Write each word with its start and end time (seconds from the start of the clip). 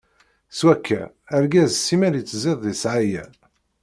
Swakka, 0.57 1.01
argaz 1.35 1.73
simmal 1.85 2.13
ittzid 2.21 2.57
di 2.63 2.73
ssɛaya. 2.75 3.25